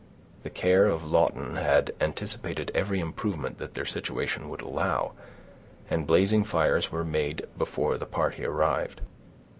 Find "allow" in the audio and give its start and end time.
4.63-5.11